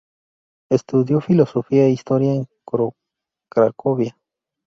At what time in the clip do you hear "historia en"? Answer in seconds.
1.91-2.47